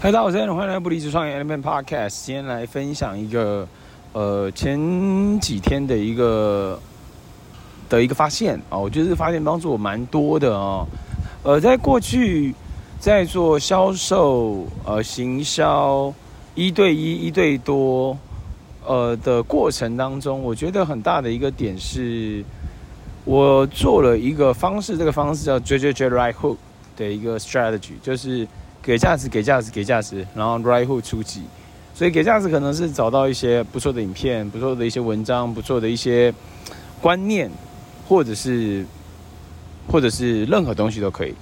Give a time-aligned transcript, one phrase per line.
[0.00, 2.24] 嗨，大家好，我是 Allen，欢迎来到不离职创业 Element Podcast。
[2.24, 3.66] 今天来分享一个，
[4.12, 6.78] 呃，前几天的一个
[7.88, 10.86] 的一个发现啊，我觉得这个发现帮助我蛮多的哦。
[11.42, 12.54] 呃，在过去
[13.00, 16.14] 在做销售、呃，行销
[16.54, 18.16] 一对一、一对多，
[18.86, 22.44] 呃的过程当中，我觉得很大的一个点是，
[23.24, 26.56] 我做了一个方式，这个方式叫 JJJ Right Hook
[26.96, 28.46] 的一个 strategy，就是。
[28.82, 31.42] 给价值，给价值，给价值，然后 right hook 出击。
[31.94, 36.32] 所以给价值可能是找到一些不错的影片、不错的一些文章、不错的一些
[37.00, 37.50] 观念，
[38.06, 38.86] 或者是
[39.90, 41.34] 或者是任何东西都可以，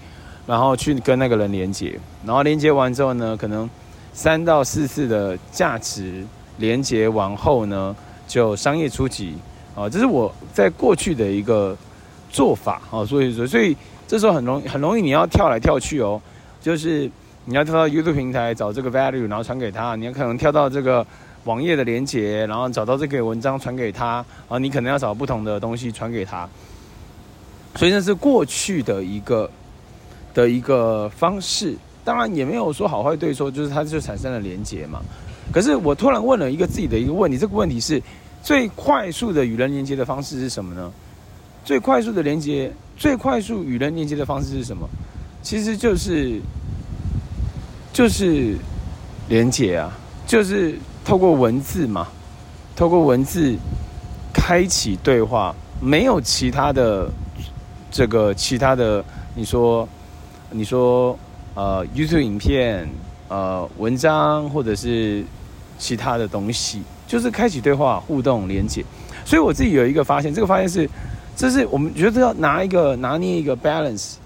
[0.47, 3.69] 然后去跟那个人连接，然后连接完之后呢，可能
[4.15, 6.25] 三到四次的价值
[6.57, 7.95] 连接完后呢，
[8.27, 9.35] 就商业出击
[9.75, 11.77] 啊，这是我在过去的一个
[12.31, 13.77] 做法啊，所以说，所以
[14.09, 16.19] 这时候很容很容易你要跳来跳去哦，
[16.63, 17.11] 就是。
[17.49, 19.95] 你要跳到 YouTube 平台找这个 value，然后传给他。
[19.95, 21.07] 你要可能跳到这个
[21.45, 24.25] 网页的连接，然后找到这个文章传给他。
[24.49, 26.49] 啊，你可能要找不同的东西传给他。
[27.77, 29.49] 所以那是过去的一个
[30.35, 31.77] 的一个方式。
[32.05, 35.01] 当然也没有说好坏对错，就是它就产生了连接嘛。
[35.53, 38.03] 可是我突然问了一个自己的一个问题，这个问题是
[38.43, 40.91] 最快速的与人连接的方式是什么呢？
[41.65, 44.89] 最快速的连接，最快速与人连接的方式是什么？
[45.45, 46.41] 其实就是。
[47.97, 48.55] 就是
[49.31, 49.91] 连结啊，
[50.27, 52.07] 就是透过文字嘛，
[52.77, 53.57] 透过文字
[54.35, 57.11] 开启对话，没有其他的
[57.91, 59.03] 这个其他的，
[59.35, 59.89] 你说
[60.51, 61.19] 你说
[61.55, 62.87] 呃 YouTube 影片
[63.29, 65.25] 呃文章或者是
[65.79, 68.85] 其他的东西，就是开启对话互动连结。
[69.25, 70.87] 所以我自己有一个发现，这个发现是，
[71.35, 74.17] 这是我们觉得要拿一个拿捏一个 balance，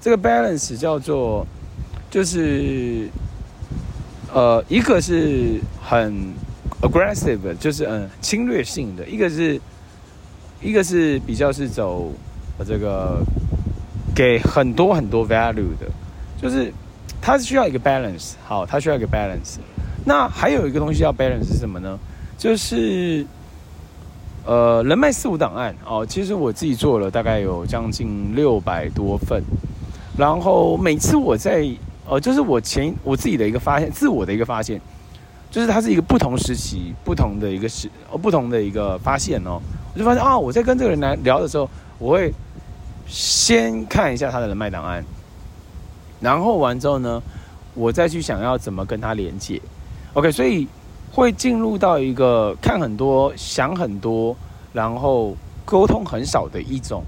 [0.00, 1.46] 这个 balance 叫做。
[2.10, 3.08] 就是，
[4.32, 6.32] 呃，一个是很
[6.80, 9.60] aggressive，就是嗯侵略性的；一个是，
[10.62, 12.10] 一个是比较是走
[12.66, 13.22] 这个
[14.14, 15.86] 给很多很多 value 的，
[16.40, 16.72] 就是
[17.20, 18.32] 它是需要一个 balance。
[18.44, 19.58] 好，它需要一个 balance。
[20.06, 21.98] 那还有一个东西要 balance 是什么呢？
[22.38, 23.26] 就是
[24.46, 29.42] 呃人脉四五档案哦，其实我自己做了大概有将近六百多份，
[30.16, 31.68] 然后每次我在
[32.08, 34.80] 呃，就是我前我自己的一个发现，自我的一个发现，
[35.50, 39.60] 就是它是一个不同时期、不同的一个时、呃，不同的一个发现哦。
[39.92, 41.68] 我就发现啊，我在跟这个人来聊的时候，
[41.98, 42.32] 我会
[43.06, 45.04] 先看一下他的人脉档案，
[46.18, 47.22] 然后完之后呢，
[47.74, 49.60] 我再去想要怎么跟他连接。
[50.14, 50.66] OK，所以
[51.12, 54.34] 会进入到一个看很多、想很多，
[54.72, 55.36] 然后
[55.66, 57.04] 沟通很少的一种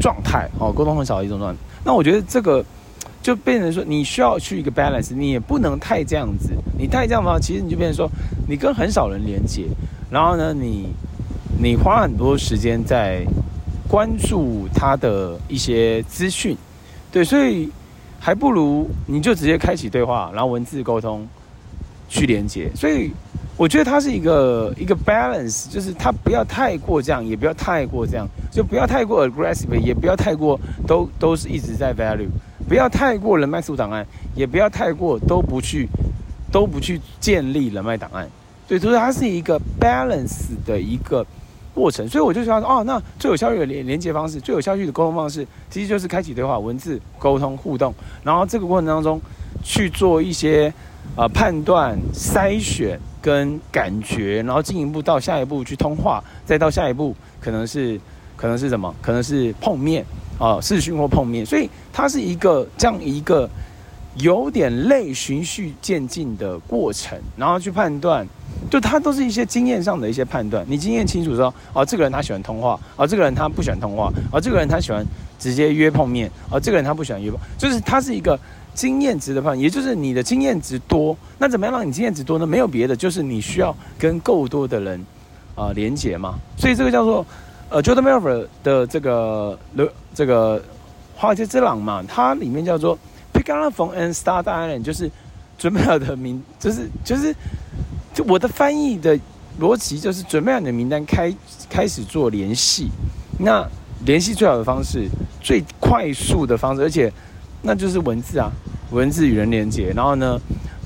[0.00, 1.60] 状态哦，沟通很少的一种状态。
[1.84, 2.64] 那我觉得这个。
[3.22, 6.50] 就变成说，你需要去一个 balance，你也不能太这样子。
[6.76, 8.10] 你太这样的话，其实你就变成说，
[8.48, 9.66] 你跟很少人连接，
[10.10, 10.88] 然后呢，你
[11.56, 13.24] 你花很多时间在
[13.88, 16.56] 关注他的一些资讯，
[17.12, 17.70] 对，所以
[18.18, 21.24] 还不如你就直接开启对话，然后文字沟通
[22.08, 22.68] 去连接。
[22.74, 23.12] 所以
[23.56, 32.28] 我觉得它是一个一个 balance，就是它不要太过这样，也不要太过这样，就不要太过 aggressive，也不要太过都都是一直在 value。
[32.68, 35.88] 不要太过人脉数档案，也不要太过都不去，
[36.50, 38.28] 都不去建立人脉档案。
[38.66, 41.26] 对，所以它是一个 balance 的一个
[41.74, 42.08] 过程。
[42.08, 47.92] 所以我就想说，哦，那最有效率的连连接方式，最有效率的沟通方式，其实就是开启对话、文字沟通互动。
[48.22, 49.20] 然后这个过程当中
[49.62, 50.72] 去做一些
[51.16, 58.00] 呃判断、筛选跟感觉，然后进一步到下一步去通话，再到下一步可能是
[58.36, 58.94] 可能是什么？
[59.02, 60.02] 可能是碰面。
[60.38, 63.48] 啊，视讯或碰面，所以它是一个这样一个
[64.16, 68.26] 有点类循序渐进的过程，然后去判断，
[68.70, 70.64] 就它都是一些经验上的一些判断。
[70.68, 75.06] 你经验清楚说，哦，这个人他喜欢通话，哦，这个人他不喜欢通话，哦，这个人他喜欢
[75.38, 78.38] 直接约碰面，哦，这个人他不喜欢约碰，就是它是一个
[78.74, 82.46] 经验值的判断，也就是你的经验值多，那怎么样让你经验值多呢？
[82.46, 85.06] 没有别的，就是你需要跟够多的人
[85.54, 87.24] 啊、连接嘛，所以这个叫做。
[87.72, 89.58] 呃，Jordan Belfort 的这个
[90.14, 90.62] 这个
[91.16, 92.98] 华尔街之狼嘛，它里面叫做
[93.32, 95.10] Pick up the phone and start dialing，就是
[95.56, 97.34] 准备好的名，就是就是
[98.12, 99.18] 就我的翻译的
[99.58, 101.34] 逻辑就是准备好你的名单开
[101.70, 102.90] 开始做联系。
[103.38, 103.66] 那
[104.04, 105.08] 联系最好的方式，
[105.40, 107.10] 最快速的方式，而且
[107.62, 108.52] 那就是文字啊，
[108.90, 110.38] 文字与人连接，然后呢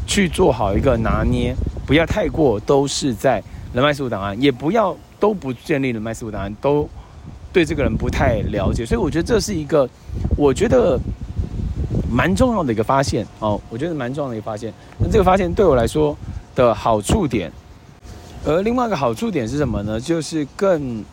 [0.06, 1.52] 去做好一个拿捏，
[1.84, 3.42] 不要太过都是在
[3.74, 4.96] 人脉数档案，也不要。
[5.18, 6.88] 都不建立的麦斯伍答案，都
[7.52, 9.88] 对这个人不太了解，所以我觉得这是一个，
[10.36, 10.98] 我觉得
[12.10, 14.72] 蛮重要的一个发现哦，我觉得蛮重要的一个发现。
[14.98, 16.16] 那这个发现对我来说
[16.54, 17.50] 的好处点，
[18.44, 20.00] 而另外一个好处点是什么呢？
[20.00, 21.04] 就是更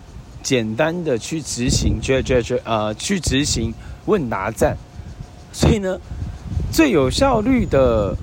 [0.41, 3.73] 简单的去执行，去去去呃去执行
[4.05, 4.75] 问答战。
[5.51, 5.97] 所以呢，
[6.71, 8.15] 最有效率的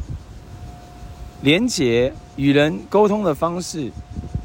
[1.43, 3.91] 连接与人沟通的方式，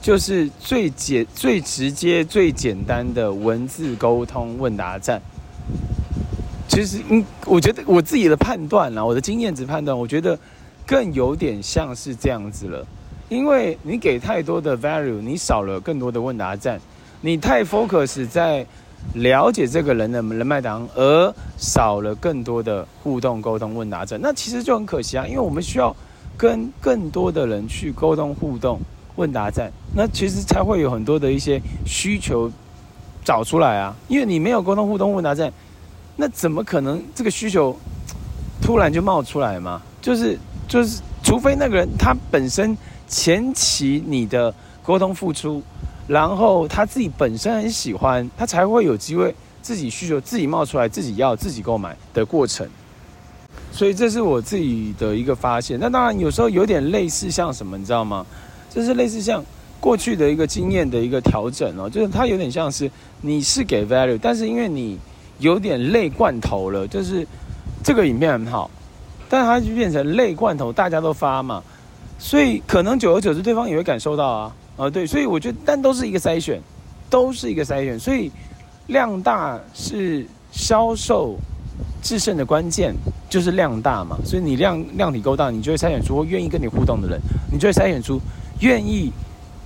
[0.06, 5.19] 就是最简、最直接、最简单的文字沟通问答战。
[6.68, 10.38] 其实，嗯，我觉得我自己的判断啦，我的经验值判断，我觉得
[10.86, 12.86] 更有点像是这样子了。
[13.30, 16.80] 因为你给太多的 value，你少了更多的问答战。
[17.22, 18.63] 你太 focus 在
[19.16, 24.19] 了解这个人的人脉档，而少了更多的互动沟通问答战。
[24.22, 25.96] 那其实就很可惜啊，因为我们需要
[26.38, 28.80] 跟更多的人去沟通互动
[29.16, 32.51] 问答战，那其实才会有很多的一些需求
[33.24, 33.95] 找出来啊。
[34.07, 35.51] 因为你没有沟通互动问答战。
[36.18, 37.75] 那怎么可能这个需求
[38.62, 39.81] 突然就冒出来嘛？
[40.01, 40.38] 就是
[40.68, 42.77] 就是，除非那个人他本身
[43.07, 45.62] 前期你的沟通付出，
[46.07, 52.65] 然后他自己本身很喜欢，他才会有机会自己需求自己冒出来，自己要自己购买的过程。
[53.71, 55.77] 所以这是我自己的一个发现。
[55.77, 58.25] 那当然有时候有点类似像什么，你知道吗？
[58.69, 59.44] 就是类似像
[59.80, 62.89] 过去的一个经验的一个调整哦，就是它有点像是
[63.22, 64.98] 你是给 value，但是因为你。
[65.39, 67.27] 有点类罐头了，就是
[67.83, 68.72] 这个影片很好，
[69.27, 71.62] 但它就变成类罐头，大家都发嘛，
[72.18, 76.62] 所以可能久而久之，对方也会感受到啊，啊对，所以我觉得，但都是一个筛选，
[77.10, 78.31] 都是一个筛选，所以
[78.88, 81.36] 量大是销售
[82.01, 82.95] 制胜的关键，
[83.30, 87.19] 就是量大嘛，所以你量量体够大，你就会筛选出愿意跟你互动的人，
[87.51, 88.22] 你就会筛选出
[88.62, 89.12] 愿意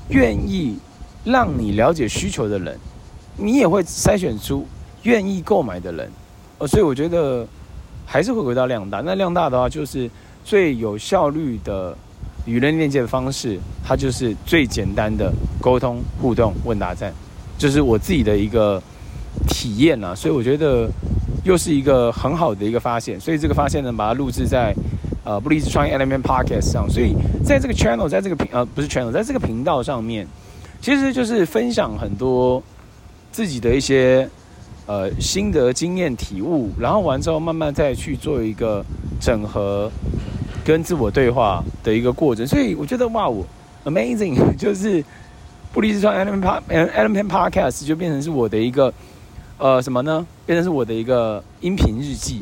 [0.09, 0.77] 愿意
[1.23, 2.77] 让你了解需求的人，
[3.37, 4.65] 你也会筛选出。
[5.03, 6.11] 愿意购买的人，
[6.57, 7.47] 呃，所以我觉得
[8.05, 8.99] 还是会回到量大。
[8.99, 10.11] 那量大的话，就是
[10.43, 11.97] 最有效率的
[12.45, 17.13] 与人链接的方式，它就是最简单的沟通互动问答战，
[17.57, 18.83] 就是我自己的一个
[19.47, 20.13] 体验啊。
[20.13, 20.89] 所以我觉得
[21.45, 23.17] 又是一个很好的一个发现。
[23.17, 24.75] 所以这个发现呢，把它录制在
[25.23, 26.89] 呃不离职创业 Element Podcast 上。
[26.89, 30.27] 所以在这个 channel，在这个频呃不是 channel，在这个频道上面，
[30.81, 32.61] 其实就是分享很多
[33.31, 34.29] 自己的一些。
[34.85, 38.83] 呃，心得、经验、体悟，然后完之后，慢慢再去做一个
[39.21, 39.87] 整合，
[40.65, 42.47] 跟自我对话的一个过程。
[42.47, 43.45] 所以我觉得，哇，我
[43.85, 45.05] amazing， 就是
[45.71, 48.91] 不离职创 Element Element Podcast 就变成是我的一个
[49.59, 50.25] 呃什么呢？
[50.47, 52.41] 变成是我的一个音频日记。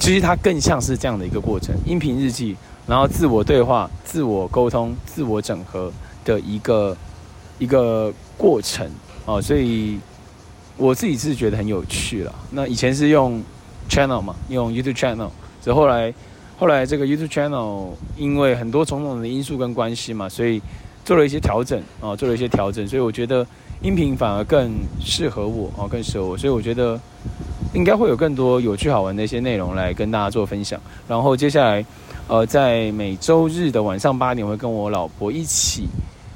[0.00, 2.56] 其实它更像是这样的一个过程，音频日记，
[2.88, 5.92] 然后自我对话、自我沟通、自我整合
[6.24, 6.96] 的一个
[7.60, 8.84] 一个过程
[9.24, 10.00] 啊、呃，所以。
[10.76, 12.34] 我自己是觉得很有趣了。
[12.52, 13.42] 那以前是用
[13.86, 15.28] channel 嘛，用 YouTube channel，
[15.60, 16.14] 所以后来
[16.58, 20.58] 后来这个 YouTube channel 因为很多种种的因素跟关系嘛，所以
[21.04, 22.88] 做了一些调整啊，做了一些调整。
[22.88, 23.46] 所以我觉得
[23.82, 24.72] 音频反而更
[25.04, 26.38] 适合我啊，更适合我。
[26.38, 26.98] 所以我觉得
[27.72, 30.80] 应该会有更多有趣好玩的一些内容来跟大家做分享。
[31.08, 31.84] 然后接下来
[32.28, 35.88] 呃，在每周日的晚上八点，会跟我老婆一起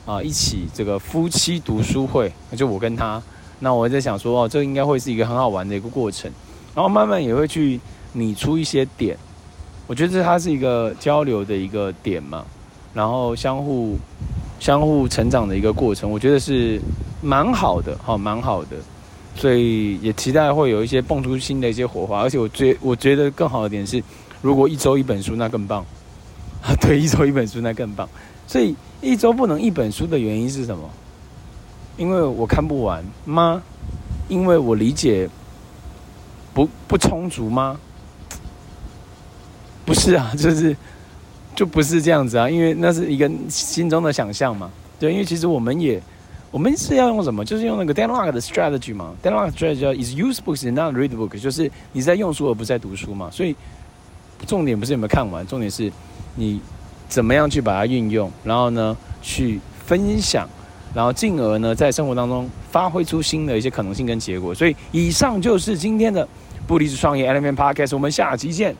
[0.06, 3.22] 啊，一起这个夫妻读书会，就我跟她。
[3.60, 6.30] 那我在想说，哦，这应该会是一个很好玩的一个过程，
[6.74, 7.80] 然后慢慢也会去
[8.12, 9.16] 拟出一些点，
[9.86, 12.44] 我觉得这它是一个交流的一个点嘛，
[12.92, 13.96] 然后相互
[14.58, 16.80] 相互成长的一个过程，我觉得是
[17.22, 18.76] 蛮好的，哈，蛮好的，
[19.34, 24.02] 所以也期待会有一些蹦出新的一些火花，而且我觉我觉得更好的点是，
[24.40, 25.84] 如果一周一本书那更棒，
[26.62, 28.08] 啊， 对，一周一本书那更棒，
[28.46, 30.88] 所以一周不能一本书的原因是什么？
[31.96, 33.62] 因为我看不完吗？
[34.28, 35.28] 因为我理解
[36.54, 37.78] 不不充足吗？
[39.84, 40.74] 不是啊， 就是
[41.54, 42.48] 就不是这样子啊。
[42.48, 44.70] 因为那是一个心中的想象嘛。
[44.98, 46.00] 对，因为其实我们也
[46.54, 47.44] 我们是要用什么？
[47.44, 49.12] 就是用那个 Deadlock 的 strategy 嘛。
[49.20, 53.28] Deadlock strategy is use books and not read book，就是你在用书而不是在读书嘛。
[53.28, 53.56] 所以
[54.46, 55.90] 重点不是有没有看完，重点是
[56.36, 56.60] 你
[57.08, 60.48] 怎么样去把它运用，然后呢去分享。
[60.94, 64.54] 然后进而呢，在生活当中发挥出新的一些可能性跟结果。
[64.54, 66.28] 所以，以上就是今天的
[66.68, 68.76] 不离职创业 Element Podcast，我们下期见。